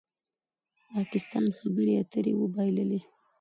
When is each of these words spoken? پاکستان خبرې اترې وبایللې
پاکستان 0.93 1.45
خبرې 1.57 1.93
اترې 2.01 2.33
وبایللې 2.37 3.01